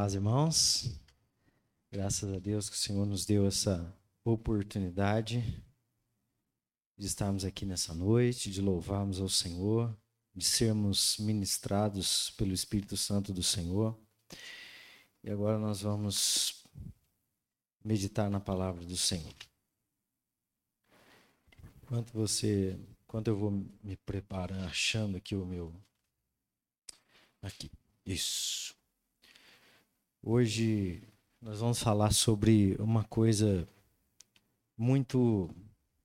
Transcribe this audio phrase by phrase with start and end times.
[0.00, 0.98] Paz, irmãos.
[1.92, 5.42] Graças a Deus que o Senhor nos deu essa oportunidade
[6.96, 9.94] de estarmos aqui nessa noite, de louvarmos ao Senhor,
[10.34, 13.94] de sermos ministrados pelo Espírito Santo do Senhor.
[15.22, 16.64] E agora nós vamos
[17.84, 19.34] meditar na palavra do Senhor.
[21.82, 22.74] Enquanto você,
[23.04, 25.74] enquanto eu vou me preparar, achando aqui o meu
[27.42, 27.70] aqui.
[28.06, 28.79] Isso.
[30.22, 31.02] Hoje
[31.40, 33.66] nós vamos falar sobre uma coisa
[34.76, 35.48] muito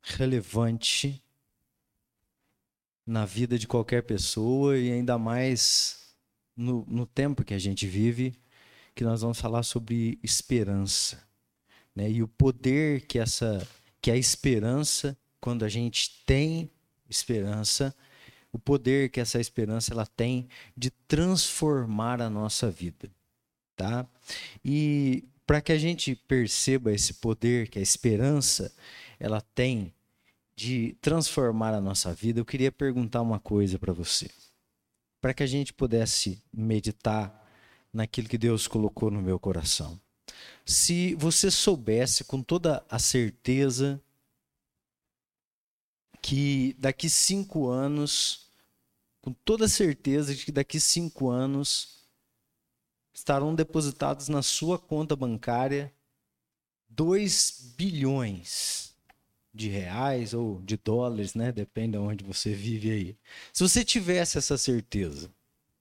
[0.01, 1.21] relevante
[3.05, 6.15] na vida de qualquer pessoa e ainda mais
[6.55, 8.33] no, no tempo que a gente vive,
[8.95, 11.21] que nós vamos falar sobre esperança,
[11.93, 12.09] né?
[12.09, 13.67] E o poder que essa
[14.01, 16.71] que a esperança, quando a gente tem
[17.09, 17.93] esperança,
[18.49, 23.11] o poder que essa esperança ela tem de transformar a nossa vida
[23.75, 24.07] tá?
[24.63, 28.73] E para que a gente perceba esse poder que a esperança
[29.19, 29.93] ela tem
[30.55, 34.29] de transformar a nossa vida, eu queria perguntar uma coisa para você.
[35.21, 37.43] Para que a gente pudesse meditar
[37.93, 39.99] naquilo que Deus colocou no meu coração.
[40.65, 44.01] Se você soubesse com toda a certeza
[46.21, 48.47] que daqui cinco anos,
[49.21, 52.04] com toda a certeza de que daqui cinco anos
[53.15, 55.91] estarão depositados na sua conta bancária
[56.89, 58.93] 2 bilhões
[59.53, 61.49] de reais ou de dólares, né?
[61.51, 63.17] Depende de onde você vive aí.
[63.53, 65.31] Se você tivesse essa certeza,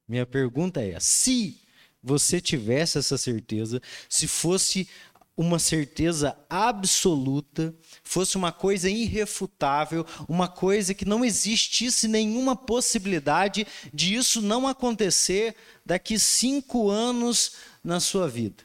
[0.07, 1.61] minha pergunta é: se
[2.01, 4.89] você tivesse essa certeza, se fosse
[5.37, 14.15] uma certeza absoluta, fosse uma coisa irrefutável, uma coisa que não existisse nenhuma possibilidade de
[14.15, 18.63] isso não acontecer daqui cinco anos na sua vida.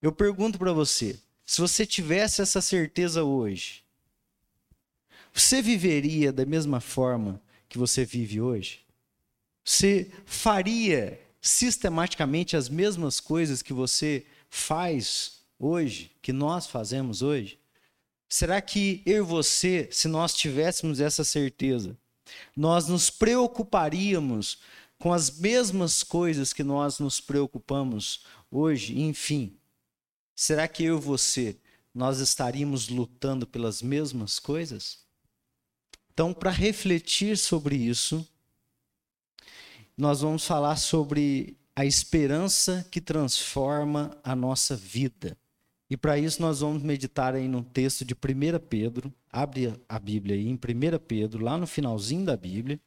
[0.00, 3.82] Eu pergunto para você: se você tivesse essa certeza hoje,
[5.32, 8.80] você viveria da mesma forma que você vive hoje?
[9.62, 17.58] Você faria sistematicamente as mesmas coisas que você faz hoje, que nós fazemos hoje?
[18.28, 21.96] Será que eu e você, se nós tivéssemos essa certeza,
[22.54, 24.58] nós nos preocuparíamos
[24.98, 29.00] com as mesmas coisas que nós nos preocupamos hoje?
[29.00, 29.56] Enfim,
[30.34, 31.56] será que eu e você,
[31.94, 34.98] nós estaríamos lutando pelas mesmas coisas?
[36.12, 38.26] Então, para refletir sobre isso,
[39.96, 45.38] nós vamos falar sobre a esperança que transforma a nossa vida.
[45.90, 49.12] E para isso nós vamos meditar aí no texto de 1 Pedro.
[49.30, 50.58] Abre a Bíblia aí em 1
[51.06, 52.78] Pedro, lá no finalzinho da Bíblia.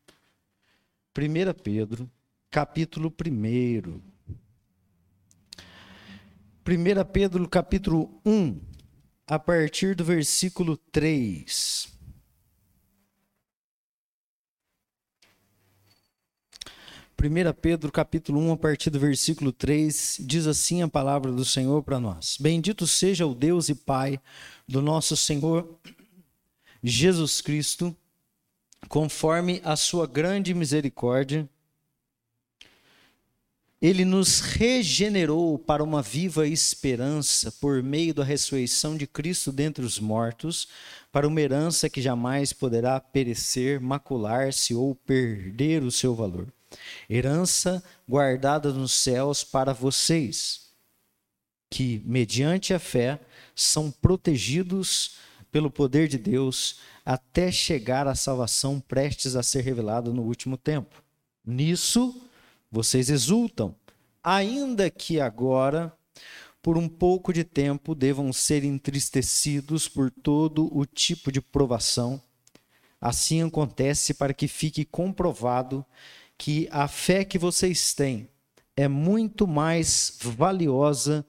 [1.17, 2.09] 1 Pedro,
[2.50, 4.01] capítulo 1.
[6.63, 8.59] 1 Pedro, capítulo 1,
[9.25, 11.91] a partir do versículo 3.
[17.23, 21.83] 1 Pedro capítulo 1, a partir do versículo 3, diz assim a palavra do Senhor
[21.83, 22.35] para nós.
[22.39, 24.19] Bendito seja o Deus e Pai
[24.67, 25.77] do nosso Senhor
[26.81, 27.95] Jesus Cristo,
[28.89, 31.47] conforme a sua grande misericórdia,
[33.79, 39.99] ele nos regenerou para uma viva esperança por meio da ressurreição de Cristo dentre os
[39.99, 40.67] mortos,
[41.11, 46.51] para uma herança que jamais poderá perecer, macular-se ou perder o seu valor
[47.09, 50.71] herança guardada nos céus para vocês,
[51.69, 53.19] que, mediante a fé,
[53.55, 55.15] são protegidos
[55.51, 61.03] pelo poder de Deus até chegar à salvação prestes a ser revelada no último tempo.
[61.45, 62.21] Nisso
[62.71, 63.75] vocês exultam,
[64.23, 65.91] ainda que agora,
[66.61, 72.21] por um pouco de tempo, devam ser entristecidos por todo o tipo de provação.
[72.99, 75.83] Assim acontece para que fique comprovado
[76.41, 78.28] que a fé que vocês têm
[78.75, 81.24] é muito mais valiosa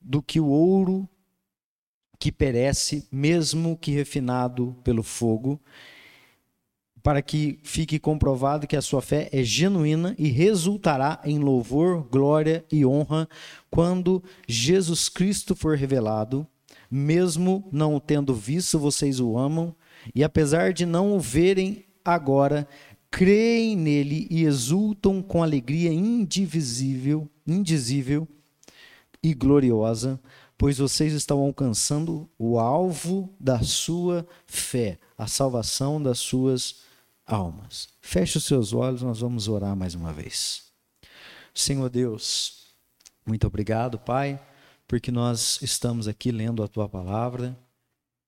[0.00, 1.06] do que o ouro
[2.18, 5.60] que perece, mesmo que refinado pelo fogo,
[7.02, 12.64] para que fique comprovado que a sua fé é genuína e resultará em louvor, glória
[12.72, 13.28] e honra
[13.70, 16.46] quando Jesus Cristo for revelado.
[16.90, 19.76] Mesmo não o tendo visto, vocês o amam,
[20.14, 22.68] e apesar de não o verem agora,
[23.14, 28.26] creem nele e exultam com alegria indivisível, indizível
[29.22, 30.20] e gloriosa,
[30.58, 36.80] pois vocês estão alcançando o alvo da sua fé, a salvação das suas
[37.24, 37.88] almas.
[38.00, 40.64] Feche os seus olhos, nós vamos orar mais uma vez.
[41.54, 42.74] Senhor Deus,
[43.24, 44.38] Muito obrigado, Pai,
[44.88, 47.56] porque nós estamos aqui lendo a tua palavra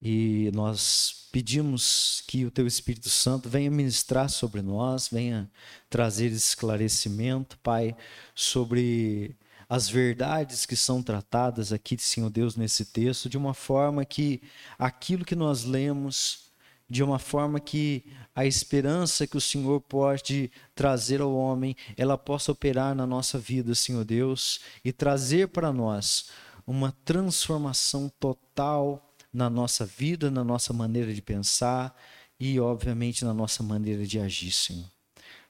[0.00, 5.50] e nós pedimos que o teu Espírito Santo venha ministrar sobre nós, venha
[5.88, 7.96] trazer esclarecimento, Pai,
[8.34, 9.36] sobre
[9.68, 14.40] as verdades que são tratadas aqui, Senhor Deus, nesse texto, de uma forma que
[14.78, 16.46] aquilo que nós lemos,
[16.88, 18.04] de uma forma que
[18.34, 23.74] a esperança que o Senhor pode trazer ao homem, ela possa operar na nossa vida,
[23.74, 26.30] Senhor Deus, e trazer para nós
[26.64, 31.94] uma transformação total na nossa vida, na nossa maneira de pensar
[32.38, 34.90] e, obviamente, na nossa maneira de agir, Senhor.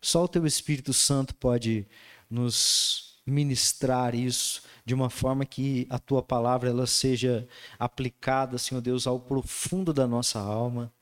[0.01, 1.87] Só o Teu Espírito Santo pode
[2.31, 7.47] nos ministrar isso de uma forma que a tua palavra ela seja
[7.79, 10.93] aplicada, Senhor Deus, ao profundo da nossa alma.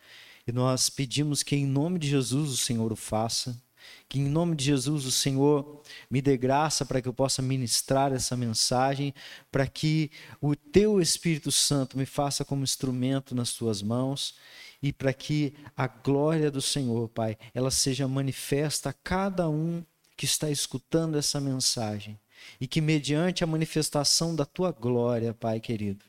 [0.47, 3.63] E nós pedimos que em nome de Jesus o Senhor o faça.
[4.09, 8.13] Que em nome de Jesus o Senhor me dê graça para que eu possa ministrar
[8.13, 9.15] essa mensagem,
[9.51, 10.11] para que
[10.41, 14.35] o teu Espírito Santo me faça como instrumento nas tuas mãos
[14.83, 19.83] e para que a glória do Senhor, Pai, ela seja manifesta a cada um
[20.17, 22.19] que está escutando essa mensagem
[22.61, 26.05] e que mediante a manifestação da tua glória, Pai querido,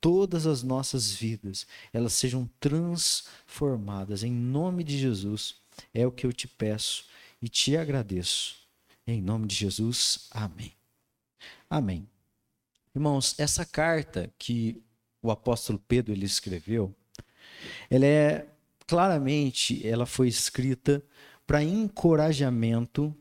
[0.00, 5.56] todas as nossas vidas, elas sejam transformadas em nome de Jesus.
[5.92, 7.06] É o que eu te peço
[7.44, 8.56] e te agradeço.
[9.06, 10.72] Em nome de Jesus, amém.
[11.68, 12.08] Amém.
[12.94, 14.82] Irmãos, essa carta que
[15.20, 16.94] o apóstolo Pedro ele escreveu,
[17.90, 18.46] ela é
[18.86, 21.04] claramente, ela foi escrita
[21.46, 23.14] para encorajamento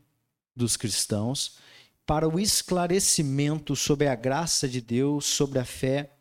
[0.56, 1.58] dos cristãos,
[2.06, 6.14] para o esclarecimento sobre a graça de Deus, sobre a fé,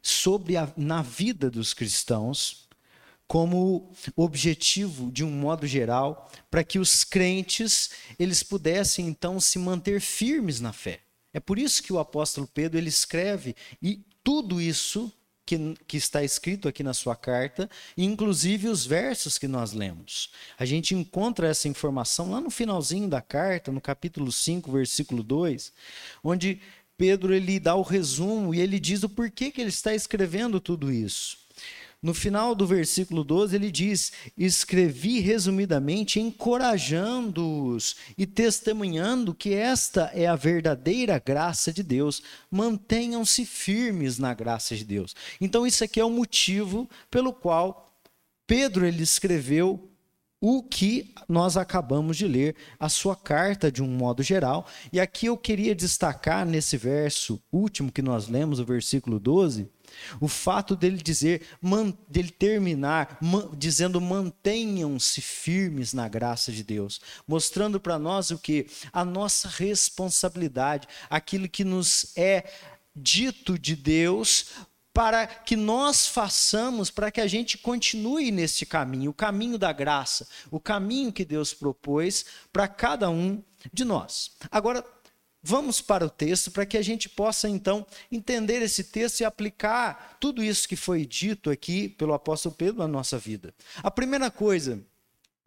[0.00, 2.67] sobre a, na vida dos cristãos,
[3.28, 10.00] como objetivo de um modo geral, para que os crentes eles pudessem então se manter
[10.00, 11.00] firmes na fé.
[11.32, 15.12] É por isso que o apóstolo Pedro ele escreve e tudo isso
[15.44, 20.30] que, que está escrito aqui na sua carta, inclusive os versos que nós lemos.
[20.58, 25.72] A gente encontra essa informação lá no finalzinho da carta, no capítulo 5, versículo 2,
[26.24, 26.60] onde
[26.96, 30.90] Pedro ele dá o resumo e ele diz o porquê que ele está escrevendo tudo
[30.90, 31.38] isso.
[32.00, 40.26] No final do versículo 12, ele diz: Escrevi resumidamente, encorajando-os e testemunhando que esta é
[40.26, 42.22] a verdadeira graça de Deus.
[42.48, 45.16] Mantenham-se firmes na graça de Deus.
[45.40, 47.92] Então, isso aqui é o motivo pelo qual
[48.46, 49.90] Pedro ele escreveu
[50.40, 54.68] o que nós acabamos de ler, a sua carta de um modo geral.
[54.92, 59.68] E aqui eu queria destacar nesse verso último que nós lemos, o versículo 12,
[60.20, 67.00] o fato dele dizer, man, dele terminar man, dizendo mantenham-se firmes na graça de Deus,
[67.26, 72.44] mostrando para nós o que a nossa responsabilidade, aquilo que nos é
[72.94, 74.46] dito de Deus
[74.98, 80.26] para que nós façamos, para que a gente continue nesse caminho, o caminho da graça,
[80.50, 83.40] o caminho que Deus propôs para cada um
[83.72, 84.32] de nós.
[84.50, 84.84] Agora,
[85.42, 90.16] Vamos para o texto para que a gente possa então entender esse texto e aplicar
[90.20, 93.54] tudo isso que foi dito aqui pelo apóstolo Pedro na nossa vida.
[93.82, 94.82] A primeira coisa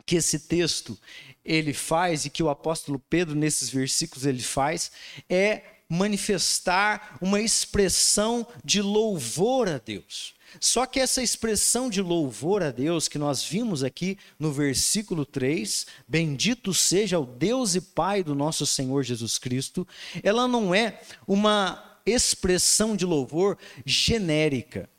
[0.05, 0.97] que esse texto
[1.43, 4.91] ele faz e que o apóstolo Pedro nesses versículos ele faz
[5.29, 10.33] é manifestar uma expressão de louvor a Deus.
[10.59, 15.85] Só que essa expressão de louvor a Deus que nós vimos aqui no versículo 3,
[16.07, 19.87] bendito seja o Deus e Pai do nosso Senhor Jesus Cristo,
[20.23, 24.89] ela não é uma expressão de louvor genérica,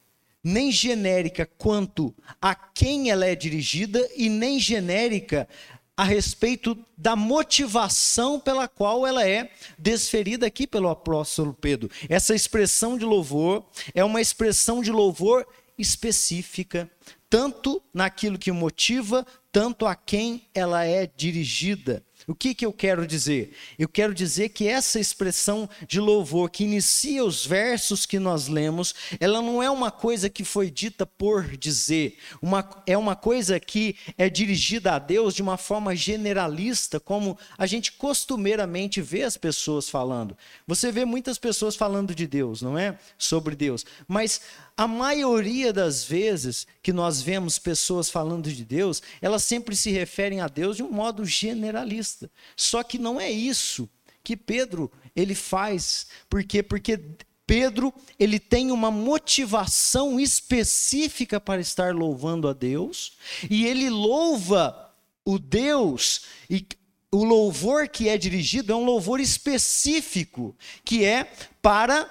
[0.43, 5.49] nem genérica quanto a quem ela é dirigida e nem genérica
[5.97, 11.91] a respeito da motivação pela qual ela é desferida aqui pelo apóstolo Pedro.
[12.09, 15.47] Essa expressão de louvor é uma expressão de louvor
[15.79, 16.91] específica,
[17.29, 22.03] tanto naquilo que motiva, tanto a quem ela é dirigida.
[22.27, 23.55] O que, que eu quero dizer?
[23.79, 28.95] Eu quero dizer que essa expressão de louvor que inicia os versos que nós lemos,
[29.19, 33.97] ela não é uma coisa que foi dita por dizer, uma, é uma coisa que
[34.17, 39.89] é dirigida a Deus de uma forma generalista, como a gente costumeiramente vê as pessoas
[39.89, 40.37] falando.
[40.67, 42.99] Você vê muitas pessoas falando de Deus, não é?
[43.19, 43.85] Sobre Deus.
[44.07, 44.41] Mas
[44.77, 50.41] a maioria das vezes que nós vemos pessoas falando de Deus, elas sempre se referem
[50.41, 52.12] a Deus de um modo generalista.
[52.57, 53.89] Só que não é isso
[54.25, 56.07] que Pedro ele faz.
[56.29, 56.63] Por quê?
[56.63, 57.01] Porque
[57.47, 63.13] Pedro, ele tem uma motivação específica para estar louvando a Deus,
[63.51, 64.91] e ele louva
[65.25, 66.67] o Deus e
[67.11, 72.11] o louvor que é dirigido é um louvor específico, que é para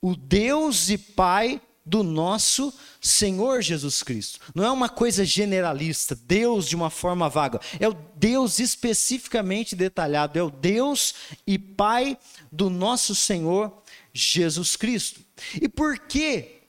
[0.00, 4.40] o Deus e Pai do nosso Senhor Jesus Cristo.
[4.54, 7.60] Não é uma coisa generalista, Deus de uma forma vaga.
[7.80, 11.14] É o Deus especificamente detalhado, é o Deus
[11.46, 12.16] e Pai
[12.50, 13.72] do nosso Senhor
[14.12, 15.20] Jesus Cristo.
[15.60, 16.60] E por que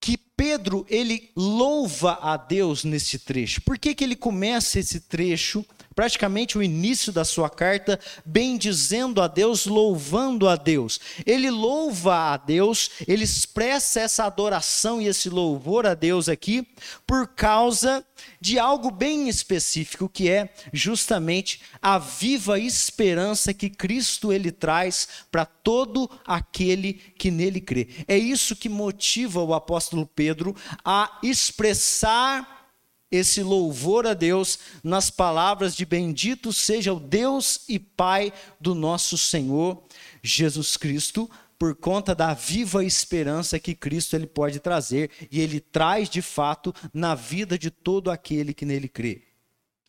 [0.00, 3.62] que Pedro ele louva a Deus nesse trecho?
[3.62, 9.28] Por que, que ele começa esse trecho praticamente o início da sua carta, bendizendo a
[9.28, 11.00] Deus, louvando a Deus.
[11.24, 16.66] Ele louva a Deus, ele expressa essa adoração e esse louvor a Deus aqui
[17.06, 18.04] por causa
[18.40, 25.44] de algo bem específico, que é justamente a viva esperança que Cristo ele traz para
[25.44, 27.88] todo aquele que nele crê.
[28.06, 32.61] É isso que motiva o apóstolo Pedro a expressar
[33.12, 39.18] esse louvor a Deus nas palavras de bendito seja o Deus e Pai do nosso
[39.18, 39.84] Senhor
[40.22, 46.08] Jesus Cristo, por conta da viva esperança que Cristo ele pode trazer e ele traz
[46.08, 49.22] de fato na vida de todo aquele que nele crê.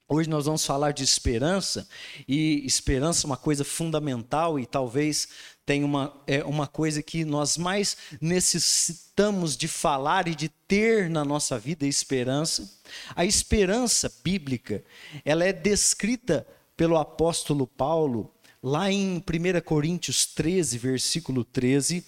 [0.07, 1.87] Hoje nós vamos falar de esperança,
[2.27, 5.29] e esperança é uma coisa fundamental e talvez
[5.65, 11.23] tenha uma, é, uma coisa que nós mais necessitamos de falar e de ter na
[11.23, 12.69] nossa vida, esperança.
[13.15, 14.83] A esperança bíblica,
[15.23, 22.05] ela é descrita pelo apóstolo Paulo, lá em 1 Coríntios 13, versículo 13,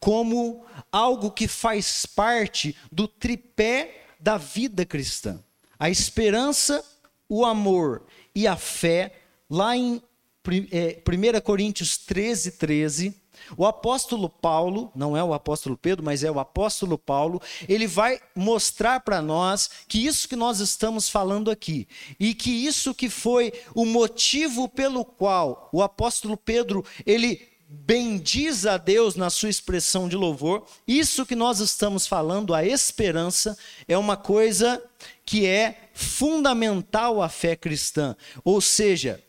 [0.00, 5.42] como algo que faz parte do tripé da vida cristã.
[5.78, 6.84] A esperança
[7.28, 8.02] o amor
[8.34, 9.12] e a fé,
[9.50, 10.02] lá em
[10.52, 13.14] 1 é, Coríntios 13, 13,
[13.56, 18.20] o apóstolo Paulo, não é o apóstolo Pedro, mas é o apóstolo Paulo, ele vai
[18.34, 21.86] mostrar para nós que isso que nós estamos falando aqui,
[22.18, 28.78] e que isso que foi o motivo pelo qual o apóstolo Pedro, ele bendiz a
[28.78, 34.16] Deus na sua expressão de louvor, isso que nós estamos falando, a esperança, é uma
[34.16, 34.82] coisa
[35.24, 38.16] que é fundamental à fé cristã.
[38.42, 39.22] Ou seja,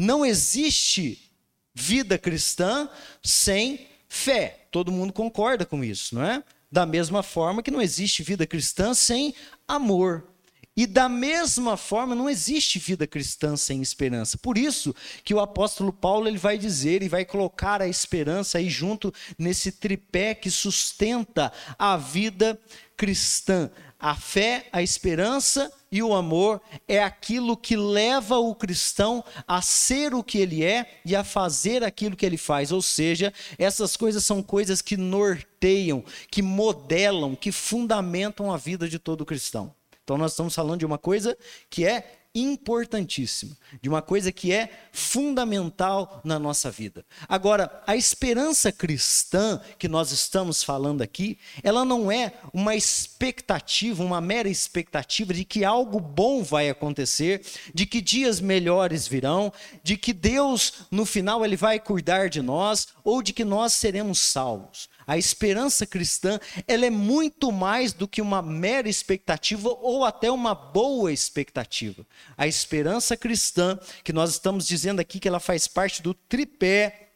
[0.00, 1.30] não existe
[1.74, 2.88] vida cristã
[3.22, 4.66] sem fé.
[4.70, 6.42] Todo mundo concorda com isso, não é?
[6.72, 9.34] Da mesma forma que não existe vida cristã sem
[9.68, 10.26] amor.
[10.74, 14.38] E da mesma forma, não existe vida cristã sem esperança.
[14.38, 18.70] Por isso que o apóstolo Paulo ele vai dizer e vai colocar a esperança aí
[18.70, 22.58] junto nesse tripé que sustenta a vida
[22.96, 23.70] cristã.
[23.98, 30.14] A fé, a esperança e o amor é aquilo que leva o cristão a ser
[30.14, 32.70] o que ele é e a fazer aquilo que ele faz.
[32.70, 38.98] Ou seja, essas coisas são coisas que norteiam, que modelam, que fundamentam a vida de
[38.98, 39.74] todo cristão.
[40.04, 41.36] Então nós estamos falando de uma coisa
[41.68, 47.04] que é importantíssima, de uma coisa que é fundamental na nossa vida.
[47.28, 54.20] Agora, a esperança cristã que nós estamos falando aqui, ela não é uma expectativa, uma
[54.20, 57.44] mera expectativa de que algo bom vai acontecer,
[57.74, 62.88] de que dias melhores virão, de que Deus no final ele vai cuidar de nós
[63.02, 64.88] ou de que nós seremos salvos.
[65.10, 66.38] A esperança cristã,
[66.68, 72.06] ela é muito mais do que uma mera expectativa ou até uma boa expectativa.
[72.38, 77.08] A esperança cristã, que nós estamos dizendo aqui que ela faz parte do tripé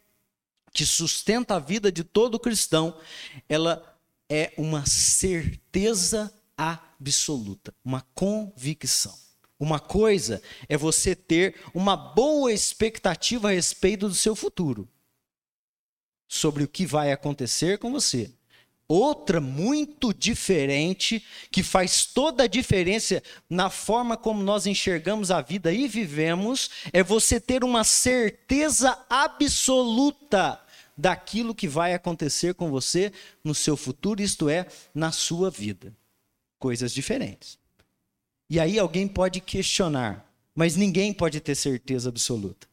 [0.73, 2.99] que sustenta a vida de todo cristão,
[3.47, 3.97] ela
[4.29, 9.17] é uma certeza absoluta, uma convicção.
[9.57, 14.85] Uma coisa é você ter uma boa expectativa a respeito do seu futuro
[16.27, 18.31] sobre o que vai acontecer com você.
[18.87, 25.73] Outra muito diferente, que faz toda a diferença na forma como nós enxergamos a vida
[25.73, 30.61] e vivemos, é você ter uma certeza absoluta
[30.95, 33.11] daquilo que vai acontecer com você
[33.43, 35.91] no seu futuro, isto é, na sua vida.
[36.59, 37.57] Coisas diferentes.
[38.47, 42.67] E aí alguém pode questionar, mas ninguém pode ter certeza absoluta.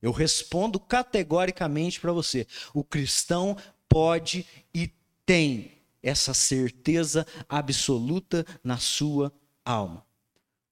[0.00, 3.56] Eu respondo categoricamente para você: o cristão
[3.88, 4.90] pode e
[5.26, 9.32] tem essa certeza absoluta na sua
[9.64, 10.04] alma.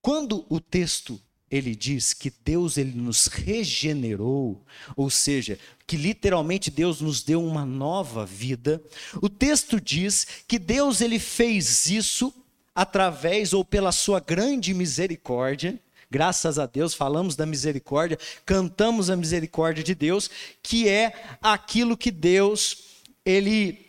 [0.01, 4.65] Quando o texto ele diz que Deus ele nos regenerou,
[4.97, 8.83] ou seja, que literalmente Deus nos deu uma nova vida,
[9.23, 12.35] o texto diz que Deus ele fez isso
[12.75, 19.83] através ou pela sua grande misericórdia, Graças a Deus, falamos da misericórdia, cantamos a misericórdia
[19.83, 20.31] de Deus,
[20.63, 22.79] que é aquilo que Deus,
[23.25, 23.85] ele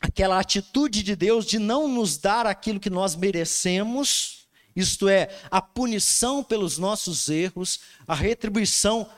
[0.00, 5.60] aquela atitude de Deus de não nos dar aquilo que nós merecemos, isto é, a
[5.60, 9.08] punição pelos nossos erros, a retribuição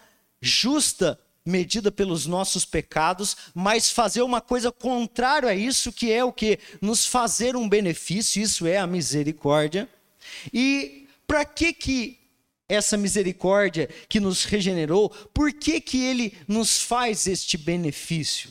[0.41, 6.33] justa medida pelos nossos pecados, mas fazer uma coisa contrária a isso, que é o
[6.33, 6.59] que?
[6.81, 9.89] Nos fazer um benefício, isso é a misericórdia.
[10.53, 12.19] E para que que
[12.69, 18.51] essa misericórdia que nos regenerou, por que que ele nos faz este benefício?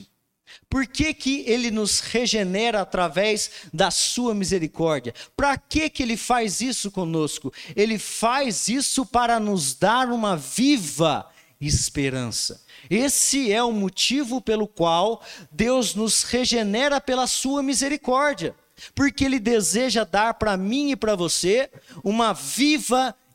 [0.69, 5.13] Por que, que ele nos regenera através da sua misericórdia?
[5.35, 7.53] Para que, que ele faz isso conosco?
[7.75, 12.61] Ele faz isso para nos dar uma viva esperança.
[12.89, 15.21] Esse é o motivo pelo qual
[15.51, 18.55] Deus nos regenera pela sua misericórdia,
[18.93, 21.69] porque Ele deseja dar para mim e para você
[22.03, 23.26] uma viva esperança.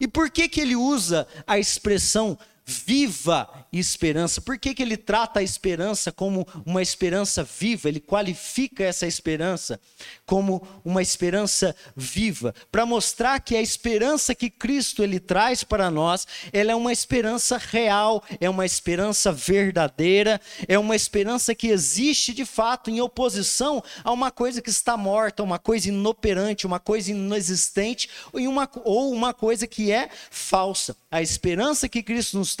[0.00, 2.38] E por que, que Ele usa a expressão
[2.68, 4.42] viva esperança.
[4.42, 7.88] Por que, que ele trata a esperança como uma esperança viva?
[7.88, 9.80] Ele qualifica essa esperança
[10.26, 16.26] como uma esperança viva, para mostrar que a esperança que Cristo ele traz para nós,
[16.52, 22.44] ela é uma esperança real, é uma esperança verdadeira, é uma esperança que existe de
[22.44, 28.10] fato em oposição a uma coisa que está morta, uma coisa inoperante, uma coisa inexistente
[28.30, 30.94] ou uma, ou uma coisa que é falsa.
[31.10, 32.56] A esperança que Cristo nos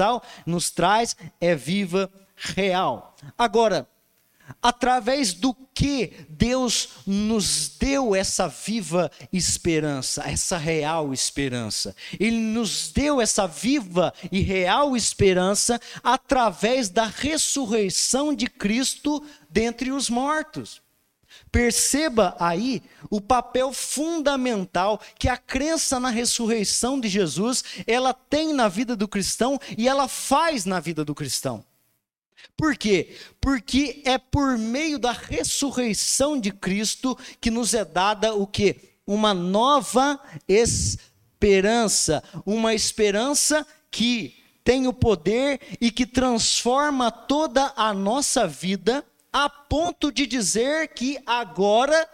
[0.46, 3.14] nos traz é viva, real.
[3.36, 3.86] Agora,
[4.62, 11.94] através do que Deus nos deu essa viva esperança, essa real esperança.
[12.18, 20.08] Ele nos deu essa viva e real esperança através da ressurreição de Cristo dentre os
[20.08, 20.80] mortos.
[21.50, 28.68] Perceba aí o papel fundamental que a crença na ressurreição de Jesus, ela tem na
[28.68, 31.64] vida do cristão e ela faz na vida do cristão.
[32.56, 33.16] Por quê?
[33.40, 38.76] Porque é por meio da ressurreição de Cristo que nos é dada o que?
[39.06, 48.46] Uma nova esperança, uma esperança que tem o poder e que transforma toda a nossa
[48.46, 52.08] vida a ponto de dizer que agora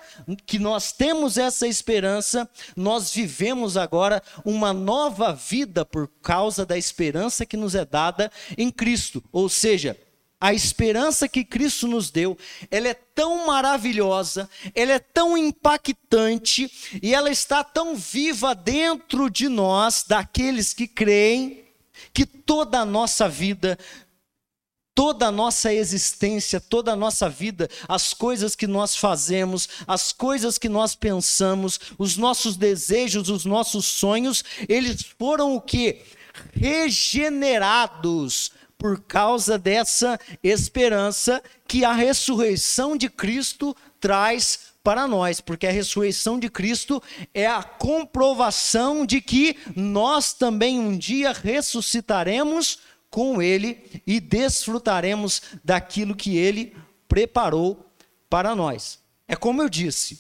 [0.47, 7.47] que nós temos essa esperança, nós vivemos agora uma nova vida por causa da esperança
[7.47, 9.23] que nos é dada em Cristo.
[9.33, 9.97] Ou seja,
[10.41, 12.37] a esperança que Cristo nos deu,
[12.71, 16.71] ela é tão maravilhosa, ela é tão impactante
[17.03, 21.65] e ela está tão viva dentro de nós, daqueles que creem,
[22.13, 23.79] que toda a nossa vida
[24.95, 30.57] toda a nossa existência, toda a nossa vida, as coisas que nós fazemos, as coisas
[30.57, 36.03] que nós pensamos, os nossos desejos, os nossos sonhos, eles foram o que?
[36.53, 45.73] Regenerados por causa dessa esperança que a ressurreição de Cristo traz para nós, porque a
[45.73, 47.03] ressurreição de Cristo
[47.33, 52.79] é a comprovação de que nós também um dia ressuscitaremos
[53.15, 57.89] com Ele e desfrutaremos daquilo que Ele preparou
[58.29, 58.99] para nós.
[59.29, 60.19] É como eu disse,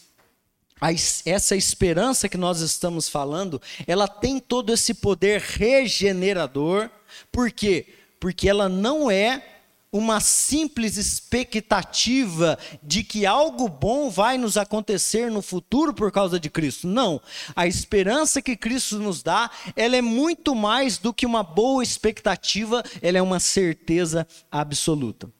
[1.26, 6.88] essa esperança que nós estamos falando, ela tem todo esse poder regenerador,
[7.32, 7.84] por quê?
[8.20, 9.53] Porque ela não é
[9.94, 16.50] uma simples expectativa de que algo bom vai nos acontecer no futuro por causa de
[16.50, 16.88] Cristo.
[16.88, 17.20] Não.
[17.54, 22.82] A esperança que Cristo nos dá, ela é muito mais do que uma boa expectativa,
[23.00, 25.30] ela é uma certeza absoluta.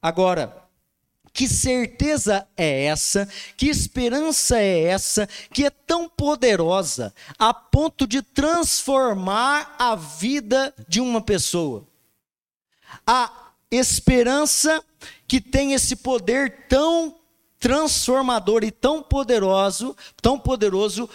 [0.00, 0.56] Agora,
[1.32, 3.28] que certeza é essa?
[3.56, 11.00] Que esperança é essa que é tão poderosa a ponto de transformar a vida de
[11.00, 11.84] uma pessoa?
[13.04, 14.82] A esperança
[15.26, 17.16] que tem esse poder tão
[17.58, 21.08] transformador e tão poderoso, tão poderoso,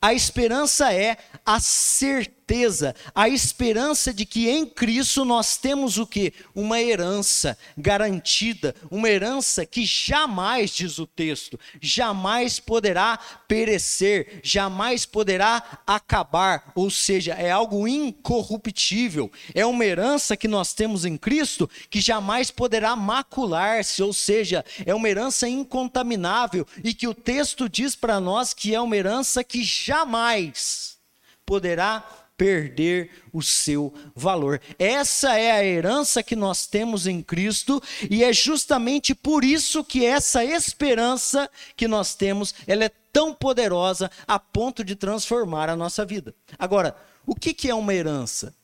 [0.00, 6.06] a esperança é a certeza certeza, a esperança de que em Cristo nós temos o
[6.06, 6.32] que?
[6.54, 15.80] Uma herança garantida, uma herança que jamais, diz o texto, jamais poderá perecer, jamais poderá
[15.86, 22.00] acabar, ou seja, é algo incorruptível, é uma herança que nós temos em Cristo que
[22.00, 26.66] jamais poderá macular-se, ou seja, é uma herança incontaminável.
[26.82, 30.96] E que o texto diz para nós que é uma herança que jamais
[31.44, 34.62] poderá perder o seu valor.
[34.78, 40.06] Essa é a herança que nós temos em Cristo e é justamente por isso que
[40.06, 46.06] essa esperança que nós temos, ela é tão poderosa a ponto de transformar a nossa
[46.06, 46.32] vida.
[46.56, 46.96] Agora,
[47.26, 48.54] o que é uma herança?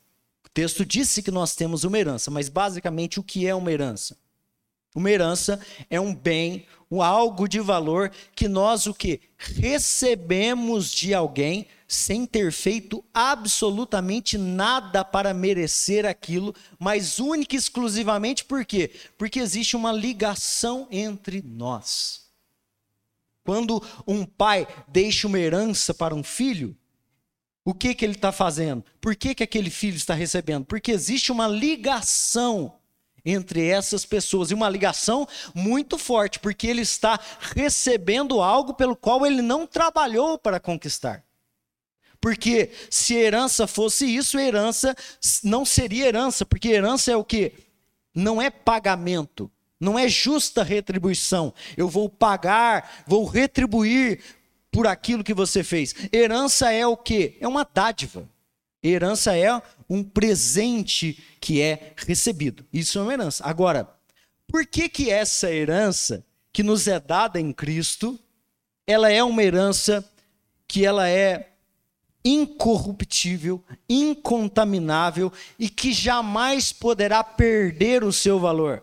[0.46, 4.16] O texto disse que nós temos uma herança, mas basicamente o que é uma herança?
[4.94, 5.58] Uma herança
[5.90, 12.26] é um bem, um algo de valor que nós o que recebemos de alguém sem
[12.26, 18.90] ter feito absolutamente nada para merecer aquilo, mas única e exclusivamente por quê?
[19.16, 22.24] Porque existe uma ligação entre nós.
[23.44, 26.76] Quando um pai deixa uma herança para um filho,
[27.64, 28.84] o que, que ele está fazendo?
[29.00, 30.64] Por que, que aquele filho está recebendo?
[30.64, 32.74] Porque existe uma ligação
[33.24, 37.18] entre essas pessoas e uma ligação muito forte, porque ele está
[37.54, 41.24] recebendo algo pelo qual ele não trabalhou para conquistar.
[42.24, 44.96] Porque se herança fosse isso, herança
[45.42, 47.52] não seria herança, porque herança é o que?
[48.14, 51.52] Não é pagamento, não é justa retribuição.
[51.76, 54.22] Eu vou pagar, vou retribuir
[54.72, 55.94] por aquilo que você fez.
[56.10, 57.36] Herança é o que?
[57.42, 58.26] É uma dádiva.
[58.82, 62.64] Herança é um presente que é recebido.
[62.72, 63.44] Isso é uma herança.
[63.44, 63.86] Agora,
[64.48, 68.18] por que que essa herança que nos é dada em Cristo,
[68.86, 70.02] ela é uma herança
[70.66, 71.50] que ela é
[72.24, 78.82] incorruptível, incontaminável e que jamais poderá perder o seu valor.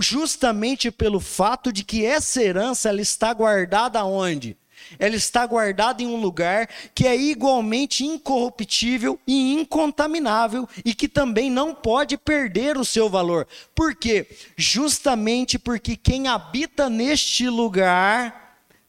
[0.00, 4.56] Justamente pelo fato de que essa herança ela está guardada onde?
[4.98, 11.50] Ela está guardada em um lugar que é igualmente incorruptível e incontaminável e que também
[11.50, 13.46] não pode perder o seu valor.
[13.74, 14.26] Por quê?
[14.56, 18.47] Justamente porque quem habita neste lugar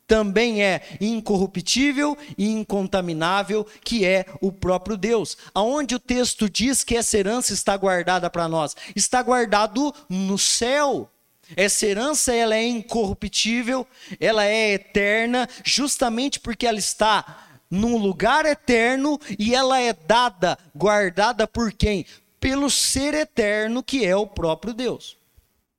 [0.09, 5.37] também é incorruptível e incontaminável, que é o próprio Deus.
[5.53, 8.75] Aonde o texto diz que essa herança está guardada para nós?
[8.95, 11.07] Está guardado no céu.
[11.55, 13.85] Essa herança ela é incorruptível,
[14.19, 21.47] ela é eterna, justamente porque ela está num lugar eterno e ela é dada, guardada
[21.47, 22.03] por quem?
[22.39, 25.17] Pelo ser eterno que é o próprio Deus.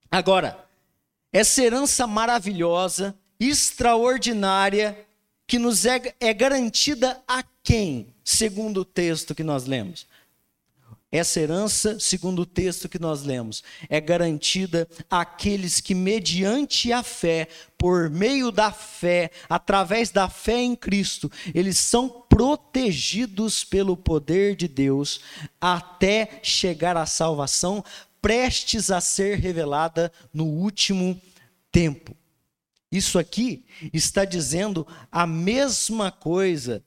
[0.08, 0.64] Agora,
[1.32, 5.06] essa herança maravilhosa, extraordinária
[5.46, 8.14] que nos é, é garantida a quem?
[8.22, 10.06] Segundo o texto que nós lemos.
[11.12, 17.48] Essa herança, segundo o texto que nós lemos, é garantida àqueles que, mediante a fé,
[17.76, 24.68] por meio da fé, através da fé em Cristo, eles são protegidos pelo poder de
[24.68, 25.20] Deus
[25.60, 27.84] até chegar à salvação,
[28.22, 31.20] prestes a ser revelada no último
[31.72, 32.19] tempo.
[32.90, 36.84] Isso aqui está dizendo a mesma coisa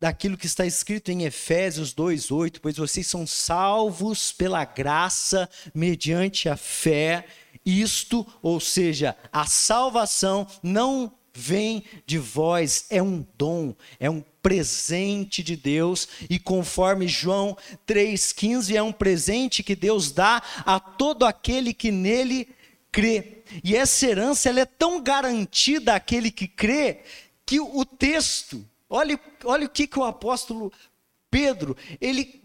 [0.00, 6.56] daquilo que está escrito em Efésios 2:8, pois vocês são salvos pela graça mediante a
[6.56, 7.26] fé.
[7.64, 15.42] Isto, ou seja, a salvação não vem de vós, é um dom, é um presente
[15.42, 17.56] de Deus, e conforme João
[17.86, 22.48] 3,15, é um presente que Deus dá a todo aquele que nele
[22.96, 23.42] crê.
[23.62, 27.00] E essa herança ela é tão garantida àquele que crê
[27.44, 30.72] que o texto, olha, olha o que, que o apóstolo
[31.30, 32.40] Pedro, ele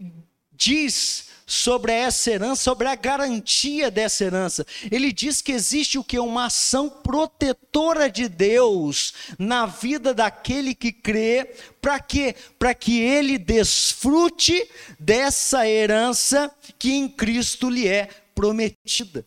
[0.52, 4.66] diz sobre essa herança, sobre a garantia dessa herança.
[4.90, 6.18] Ele diz que existe o que?
[6.18, 12.36] Uma ação protetora de Deus na vida daquele que crê, para quê?
[12.58, 14.68] Para que ele desfrute
[15.00, 19.26] dessa herança que em Cristo lhe é prometida.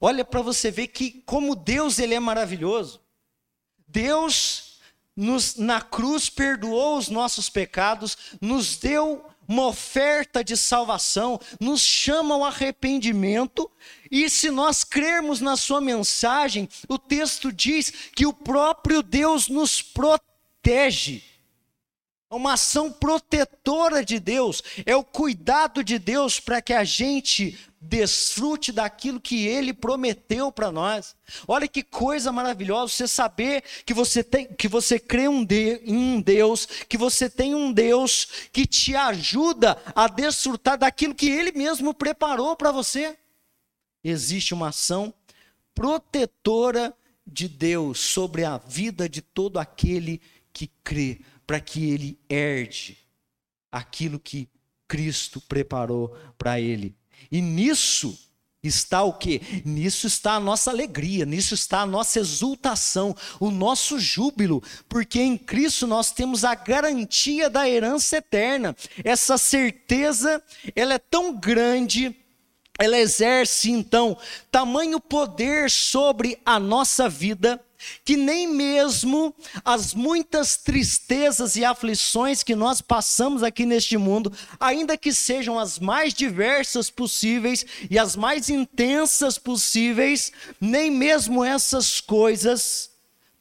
[0.00, 3.00] Olha para você ver que como Deus ele é maravilhoso.
[3.88, 4.78] Deus
[5.16, 12.34] nos, na cruz perdoou os nossos pecados, nos deu uma oferta de salvação, nos chama
[12.34, 13.70] ao arrependimento,
[14.10, 19.80] e se nós crermos na sua mensagem, o texto diz que o próprio Deus nos
[19.80, 21.22] protege.
[22.28, 27.56] É uma ação protetora de Deus, é o cuidado de Deus para que a gente
[27.80, 31.14] desfrute daquilo que ele prometeu para nós.
[31.46, 35.96] Olha que coisa maravilhosa você saber que você tem que você crê um de, em
[35.96, 41.52] um Deus, que você tem um Deus que te ajuda a desfrutar daquilo que ele
[41.52, 43.16] mesmo preparou para você.
[44.02, 45.14] Existe uma ação
[45.72, 46.92] protetora
[47.24, 50.20] de Deus sobre a vida de todo aquele
[50.52, 52.98] que crê para que ele herde
[53.70, 54.48] aquilo que
[54.88, 56.94] Cristo preparou para ele.
[57.30, 58.18] E nisso
[58.62, 59.40] está o que?
[59.64, 65.36] Nisso está a nossa alegria, nisso está a nossa exultação, o nosso júbilo, porque em
[65.38, 68.76] Cristo nós temos a garantia da herança eterna.
[69.04, 70.42] Essa certeza,
[70.74, 72.14] ela é tão grande,
[72.78, 74.18] ela exerce então
[74.50, 77.60] tamanho poder sobre a nossa vida
[78.04, 84.96] que nem mesmo as muitas tristezas e aflições que nós passamos aqui neste mundo, ainda
[84.96, 92.90] que sejam as mais diversas possíveis e as mais intensas possíveis, nem mesmo essas coisas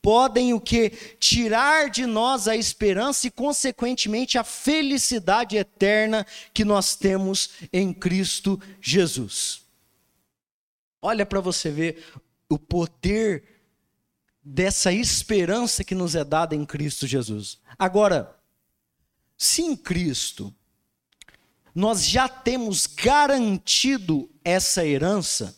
[0.06, 6.96] podem o que tirar de nós a esperança e consequentemente a felicidade eterna que nós
[6.96, 9.64] temos em Cristo Jesus.
[11.02, 12.04] Olha para você ver
[12.48, 13.55] o poder
[14.46, 17.60] dessa esperança que nos é dada em Cristo Jesus.
[17.80, 18.38] Agora,
[19.36, 20.54] se em Cristo
[21.74, 25.58] nós já temos garantido essa herança,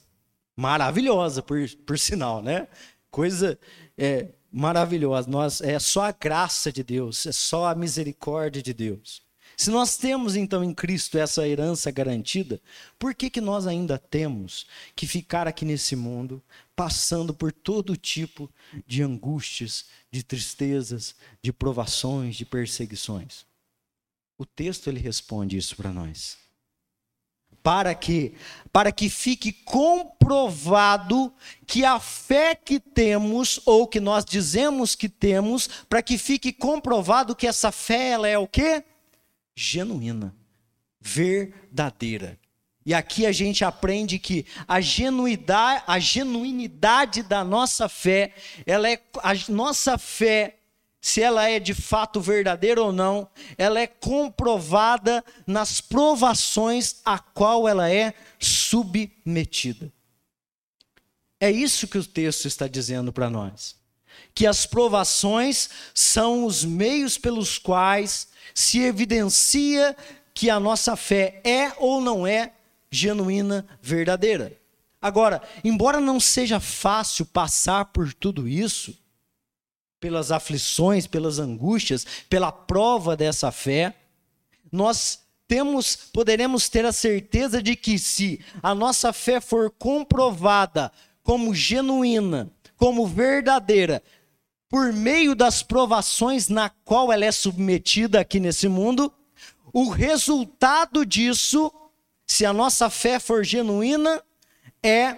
[0.56, 2.68] maravilhosa, por, por sinal, né?
[3.12, 3.60] Coisa
[3.96, 5.30] é, maravilhosa.
[5.30, 9.22] Nós, é só a graça de Deus, é só a misericórdia de Deus.
[9.60, 12.62] Se nós temos então em Cristo essa herança garantida,
[13.00, 16.44] por que, que nós ainda temos que ficar aqui nesse mundo,
[16.76, 18.52] passando por todo tipo
[18.86, 23.48] de angústias, de tristezas, de provações, de perseguições?
[24.38, 26.38] O texto ele responde isso para nós.
[27.64, 28.36] Para que
[28.72, 31.34] para que fique comprovado
[31.66, 37.36] que a fé que temos ou que nós dizemos que temos, para que fique comprovado
[37.36, 38.84] que essa fé ela é o quê?
[39.58, 40.36] Genuína,
[41.02, 42.40] verdadeira.
[42.86, 48.34] E aqui a gente aprende que a genuidade, a genuinidade da nossa fé,
[48.68, 50.60] ela é a nossa fé,
[51.02, 57.68] se ela é de fato verdadeira ou não, ela é comprovada nas provações a qual
[57.68, 59.92] ela é submetida.
[61.40, 63.76] É isso que o texto está dizendo para nós.
[64.34, 69.96] Que as provações são os meios pelos quais se evidencia
[70.34, 72.54] que a nossa fé é ou não é
[72.90, 74.58] genuína, verdadeira.
[75.02, 78.98] Agora, embora não seja fácil passar por tudo isso,
[80.00, 83.96] pelas aflições, pelas angústias, pela prova dessa fé,
[84.72, 90.92] nós temos, poderemos ter a certeza de que se a nossa fé for comprovada
[91.24, 94.04] como genuína, como verdadeira,
[94.70, 99.14] por meio das provações na qual ela é submetida aqui nesse mundo,
[99.72, 101.72] o resultado disso,
[102.26, 104.22] se a nossa fé for genuína,
[104.84, 105.18] é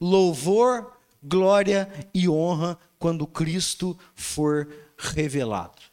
[0.00, 5.90] louvor, glória e honra quando Cristo for revelado.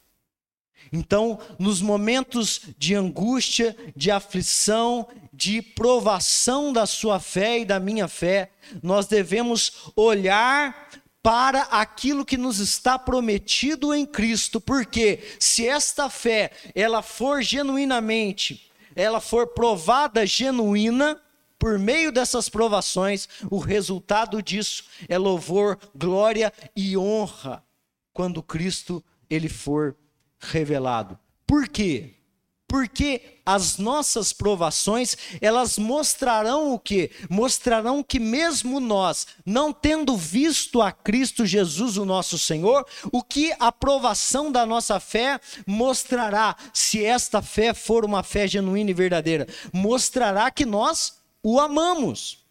[0.91, 8.07] Então, nos momentos de angústia, de aflição, de provação da sua fé e da minha
[8.07, 10.89] fé, nós devemos olhar
[11.27, 18.71] para aquilo que nos está prometido em Cristo, porque se esta fé ela for genuinamente,
[18.95, 21.21] ela for provada genuína,
[21.59, 27.61] por meio dessas provações, o resultado disso é louvor, glória e honra
[28.13, 29.97] quando Cristo ele for
[30.39, 31.19] revelado.
[31.45, 32.16] Por quê?
[32.67, 37.11] Porque as nossas provações, elas mostrarão o que?
[37.29, 43.53] Mostrarão que mesmo nós, não tendo visto a Cristo Jesus, o nosso Senhor, o que
[43.57, 49.47] a provação da nossa fé mostrará, se esta fé for uma fé genuína e verdadeira,
[49.71, 52.46] mostrará que nós o amamos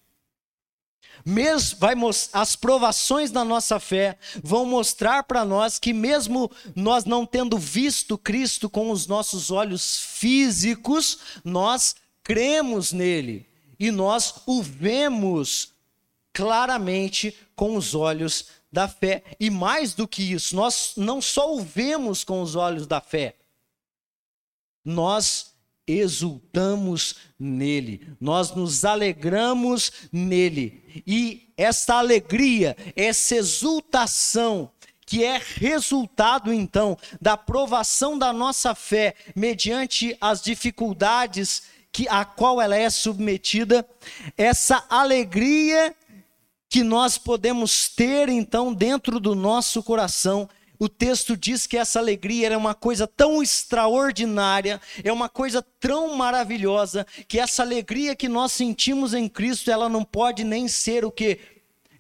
[1.29, 1.95] mesmo, vai,
[2.33, 8.17] as provações da nossa fé vão mostrar para nós que, mesmo nós não tendo visto
[8.17, 13.45] Cristo com os nossos olhos físicos, nós cremos nele
[13.77, 15.73] e nós o vemos
[16.33, 19.25] claramente com os olhos da fé.
[19.41, 23.35] E mais do que isso, nós não só o vemos com os olhos da fé,
[24.85, 25.56] nós
[25.87, 30.83] exultamos nele, nós nos alegramos nele.
[31.07, 34.71] E essa alegria, essa exultação,
[35.07, 42.61] que é resultado então da provação da nossa fé mediante as dificuldades que a qual
[42.61, 43.89] ela é submetida,
[44.37, 45.95] essa alegria
[46.69, 52.47] que nós podemos ter então dentro do nosso coração o texto diz que essa alegria
[52.47, 58.53] era uma coisa tão extraordinária, é uma coisa tão maravilhosa, que essa alegria que nós
[58.53, 61.39] sentimos em Cristo, ela não pode nem ser o que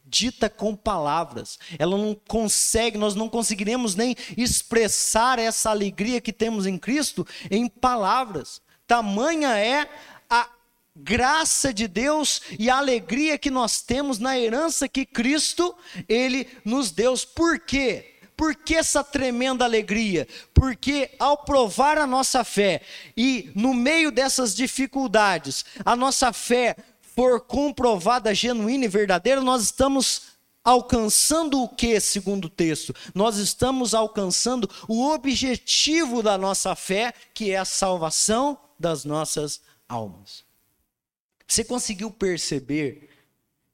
[0.06, 1.58] dita com palavras.
[1.78, 7.68] Ela não consegue, nós não conseguiremos nem expressar essa alegria que temos em Cristo em
[7.68, 8.60] palavras.
[8.86, 9.88] Tamanha é
[10.30, 10.48] a
[10.94, 15.74] graça de Deus e a alegria que nós temos na herança que Cristo
[16.08, 17.14] ele nos deu.
[17.34, 18.15] Por quê?
[18.36, 20.28] Por que essa tremenda alegria?
[20.52, 22.82] Porque ao provar a nossa fé
[23.16, 30.36] e no meio dessas dificuldades, a nossa fé for comprovada genuína e verdadeira, nós estamos
[30.62, 32.94] alcançando o que, segundo o texto?
[33.14, 40.44] Nós estamos alcançando o objetivo da nossa fé, que é a salvação das nossas almas.
[41.46, 43.08] Você conseguiu perceber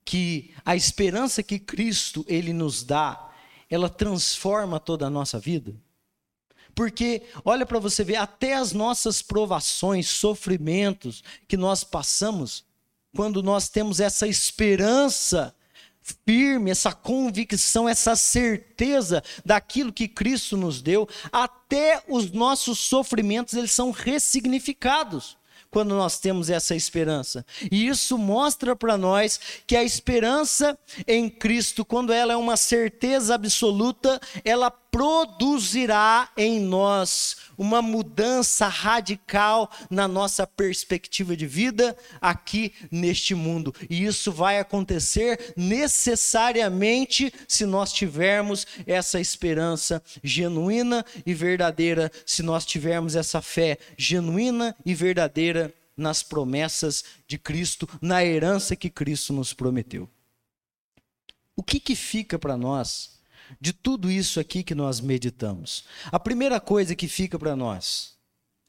[0.05, 3.32] que a esperança que Cristo ele nos dá
[3.75, 5.75] ela transforma toda a nossa vida?
[6.75, 12.65] Porque, olha para você ver, até as nossas provações, sofrimentos que nós passamos,
[13.17, 15.55] quando nós temos essa esperança
[16.27, 23.73] firme, essa convicção, essa certeza daquilo que Cristo nos deu, até os nossos sofrimentos eles
[23.73, 25.39] são ressignificados
[25.73, 27.45] quando nós temos essa esperança.
[27.71, 33.35] E isso mostra para nós que a esperança em Cristo, quando ela é uma certeza
[33.35, 43.35] absoluta, ela produzirá em nós uma mudança radical na nossa perspectiva de vida aqui neste
[43.35, 43.75] mundo.
[43.89, 52.67] E isso vai acontecer necessariamente se nós tivermos essa esperança genuína e verdadeira, se nós
[52.67, 59.55] tivermos essa fé genuína e verdadeira nas promessas de Cristo, na herança que Cristo nos
[59.55, 60.07] prometeu.
[61.57, 63.12] O que, que fica para nós
[63.61, 65.85] de tudo isso aqui que nós meditamos.
[66.11, 68.15] A primeira coisa que fica para nós,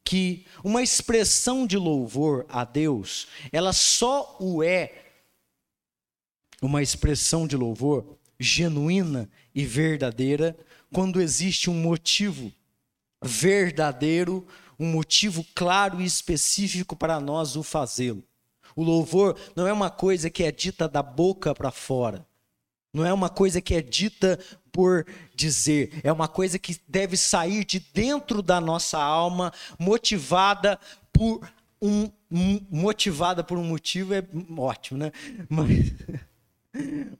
[0.03, 5.03] que uma expressão de louvor a Deus, ela só o é
[6.61, 10.57] uma expressão de louvor genuína e verdadeira
[10.91, 12.51] quando existe um motivo
[13.23, 14.45] verdadeiro,
[14.79, 18.23] um motivo claro e específico para nós o fazê-lo.
[18.75, 22.25] O louvor não é uma coisa que é dita da boca para fora.
[22.93, 24.39] Não é uma coisa que é dita
[24.73, 25.05] por
[25.35, 30.79] dizer, é uma coisa que deve sair de dentro da nossa alma, motivada
[31.13, 31.47] por
[31.79, 32.09] um,
[32.71, 34.23] motivada por um motivo é
[34.57, 35.11] ótimo, né?
[35.47, 35.93] Mas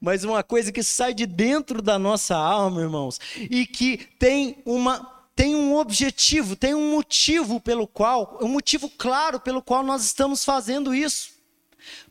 [0.00, 5.14] mas uma coisa que sai de dentro da nossa alma, irmãos, e que tem uma
[5.36, 10.44] tem um objetivo, tem um motivo pelo qual, um motivo claro pelo qual nós estamos
[10.44, 11.33] fazendo isso.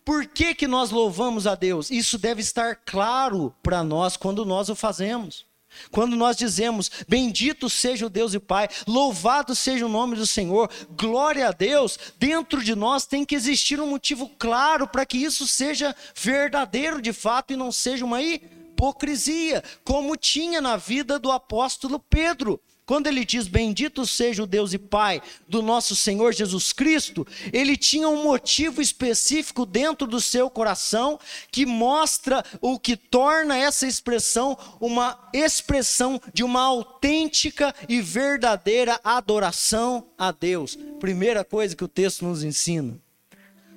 [0.03, 1.89] Por que, que nós louvamos a Deus?
[1.89, 5.45] Isso deve estar claro para nós quando nós o fazemos.
[5.91, 10.69] Quando nós dizemos, bendito seja o Deus e Pai, louvado seja o nome do Senhor,
[10.91, 15.47] glória a Deus, dentro de nós tem que existir um motivo claro para que isso
[15.47, 21.99] seja verdadeiro de fato e não seja uma hipocrisia, como tinha na vida do apóstolo
[21.99, 22.59] Pedro.
[22.85, 27.77] Quando ele diz bendito seja o Deus e Pai do nosso Senhor Jesus Cristo, ele
[27.77, 31.17] tinha um motivo específico dentro do seu coração
[31.49, 40.09] que mostra o que torna essa expressão uma expressão de uma autêntica e verdadeira adoração
[40.17, 40.77] a Deus.
[40.99, 42.99] Primeira coisa que o texto nos ensina.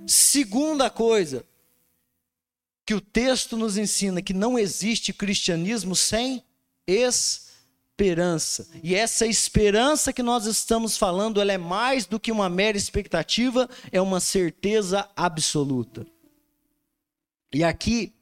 [0.04, 1.44] Segunda coisa
[2.84, 6.42] que o texto nos ensina que não existe cristianismo sem
[6.88, 7.45] esperança
[7.96, 8.68] esperança.
[8.82, 13.68] E essa esperança que nós estamos falando, ela é mais do que uma mera expectativa,
[13.90, 16.06] é uma certeza absoluta.
[17.54, 18.12] E aqui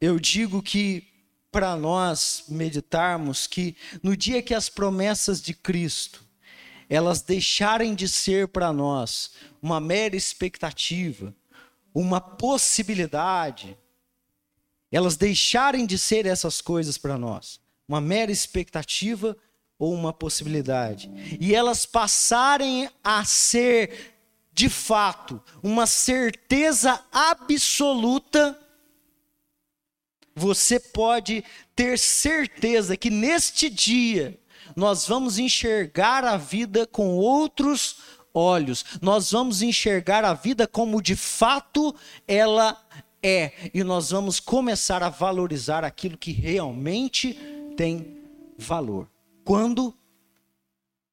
[0.00, 1.08] eu digo que
[1.50, 6.24] para nós meditarmos que no dia que as promessas de Cristo
[6.88, 11.34] elas deixarem de ser para nós uma mera expectativa,
[11.92, 13.76] uma possibilidade,
[14.96, 19.36] elas deixarem de ser essas coisas para nós, uma mera expectativa
[19.78, 24.14] ou uma possibilidade, e elas passarem a ser
[24.52, 28.58] de fato uma certeza absoluta,
[30.34, 31.44] você pode
[31.76, 34.38] ter certeza que neste dia
[34.74, 37.96] nós vamos enxergar a vida com outros
[38.34, 41.94] olhos, nós vamos enxergar a vida como de fato
[42.26, 42.76] ela
[43.22, 47.34] é, e nós vamos começar a valorizar aquilo que realmente
[47.76, 48.18] tem
[48.56, 49.08] valor.
[49.44, 49.94] Quando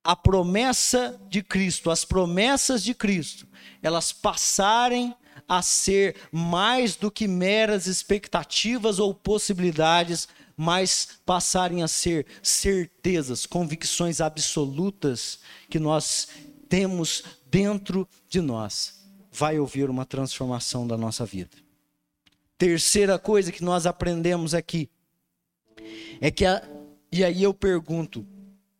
[0.04, 3.48] a promessa de Cristo, as promessas de Cristo,
[3.82, 5.16] elas passarem
[5.48, 14.22] a ser mais do que meras expectativas ou possibilidades, mas passarem a ser certezas, convicções
[14.22, 15.40] absolutas
[15.70, 16.28] que nós
[16.70, 21.65] temos dentro de nós, vai ouvir uma transformação da nossa vida.
[22.58, 24.90] Terceira coisa que nós aprendemos aqui
[26.22, 26.64] é que, a,
[27.12, 28.26] e aí eu pergunto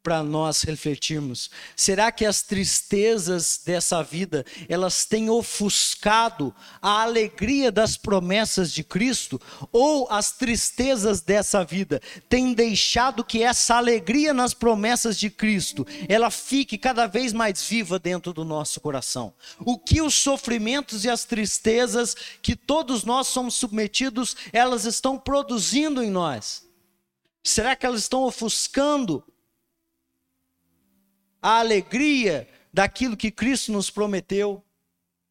[0.06, 7.98] para nós refletirmos, será que as tristezas dessa vida, elas têm ofuscado a alegria das
[7.98, 9.42] promessas de Cristo?
[9.72, 16.30] Ou as tristezas dessa vida têm deixado que essa alegria nas promessas de Cristo, ela
[16.30, 19.34] fique cada vez mais viva dentro do nosso coração?
[19.62, 26.04] O que os sofrimentos e as tristezas que todos nós somos submetidos, elas estão produzindo
[26.04, 26.64] em nós?
[27.44, 29.24] Será que elas estão ofuscando
[31.46, 34.64] a alegria daquilo que Cristo nos prometeu?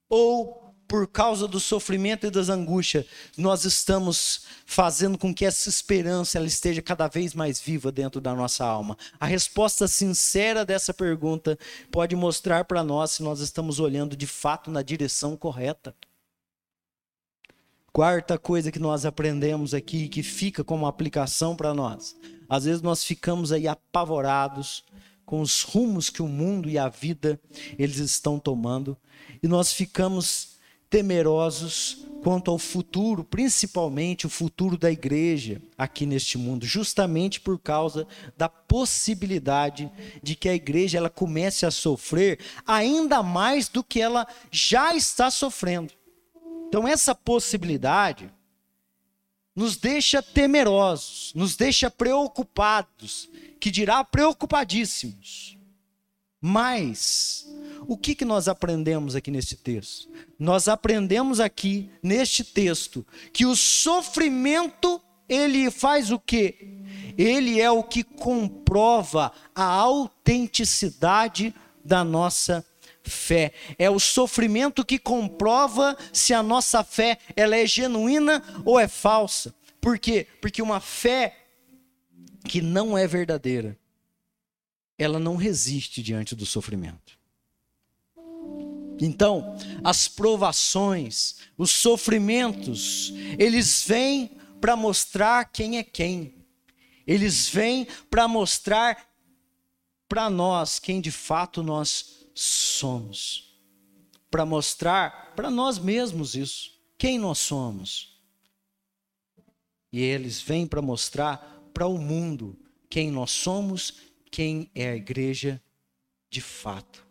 [0.08, 3.04] Ou por causa do sofrimento e das angústias,
[3.36, 8.32] nós estamos fazendo com que essa esperança ela esteja cada vez mais viva dentro da
[8.32, 8.96] nossa alma?
[9.18, 11.58] A resposta sincera dessa pergunta
[11.90, 15.96] pode mostrar para nós se nós estamos olhando de fato na direção correta.
[17.92, 22.14] Quarta coisa que nós aprendemos aqui, que fica como aplicação para nós.
[22.48, 24.84] Às vezes nós ficamos aí apavorados
[25.24, 27.40] com os rumos que o mundo e a vida
[27.78, 28.96] eles estão tomando
[29.42, 30.54] e nós ficamos
[30.88, 38.06] temerosos quanto ao futuro, principalmente o futuro da igreja aqui neste mundo, justamente por causa
[38.36, 44.26] da possibilidade de que a igreja ela comece a sofrer ainda mais do que ela
[44.50, 45.92] já está sofrendo.
[46.68, 48.30] Então, essa possibilidade
[49.54, 53.28] nos deixa temerosos, nos deixa preocupados,
[53.64, 55.56] que dirá preocupadíssimos.
[56.38, 57.46] Mas,
[57.88, 60.06] o que, que nós aprendemos aqui neste texto?
[60.38, 66.58] Nós aprendemos aqui neste texto que o sofrimento ele faz o quê?
[67.16, 72.62] Ele é o que comprova a autenticidade da nossa
[73.02, 73.50] fé.
[73.78, 79.54] É o sofrimento que comprova se a nossa fé ela é genuína ou é falsa.
[79.80, 80.26] Por quê?
[80.38, 81.43] Porque uma fé
[82.44, 83.78] que não é verdadeira,
[84.98, 87.18] ela não resiste diante do sofrimento.
[89.00, 94.30] Então, as provações, os sofrimentos, eles vêm
[94.60, 96.46] para mostrar quem é quem.
[97.06, 99.10] Eles vêm para mostrar
[100.08, 103.58] para nós quem de fato nós somos.
[104.30, 108.14] Para mostrar para nós mesmos isso, quem nós somos.
[109.92, 112.56] E eles vêm para mostrar para o mundo
[112.88, 113.94] quem nós somos,
[114.30, 115.60] quem é a igreja
[116.30, 117.04] de fato.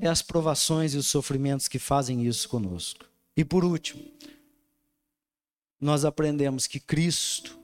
[0.00, 3.04] É as provações e os sofrimentos que fazem isso conosco.
[3.36, 4.02] E por último,
[5.78, 7.56] nós aprendemos que Cristo,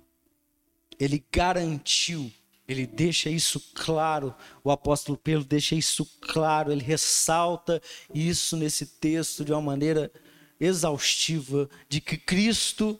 [1.00, 2.30] ele garantiu
[2.66, 7.80] ele deixa isso claro, o apóstolo Pedro deixa isso claro, ele ressalta
[8.12, 10.10] isso nesse texto de uma maneira
[10.58, 12.98] exaustiva, de que Cristo,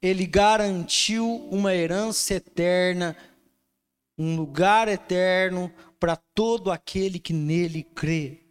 [0.00, 3.16] ele garantiu uma herança eterna,
[4.16, 8.44] um lugar eterno para todo aquele que nele crê.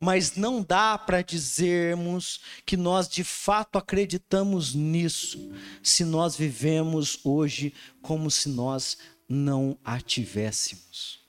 [0.00, 7.72] Mas não dá para dizermos que nós de fato acreditamos nisso, se nós vivemos hoje
[8.00, 11.20] como se nós não a tivéssemos.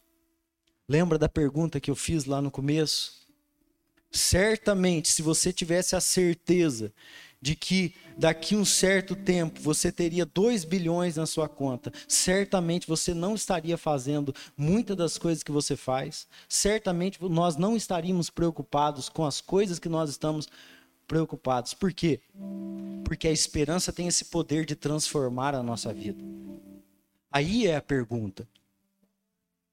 [0.89, 3.23] Lembra da pergunta que eu fiz lá no começo?
[4.11, 6.93] Certamente, se você tivesse a certeza
[7.43, 13.13] de que daqui um certo tempo você teria 2 bilhões na sua conta, certamente você
[13.13, 19.25] não estaria fazendo muitas das coisas que você faz, certamente nós não estaríamos preocupados com
[19.25, 20.47] as coisas que nós estamos
[21.05, 21.73] preocupados.
[21.73, 22.21] Por quê?
[23.03, 26.23] Porque a esperança tem esse poder de transformar a nossa vida.
[27.29, 28.47] Aí é a pergunta: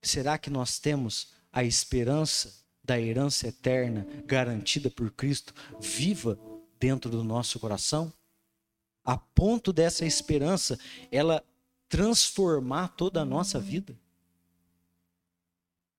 [0.02, 2.52] será que nós temos a esperança
[2.82, 6.36] da herança eterna garantida por Cristo viva
[6.80, 8.12] dentro do nosso coração?
[9.04, 10.78] A ponto dessa esperança
[11.12, 11.44] ela
[11.88, 13.96] transformar toda a nossa vida?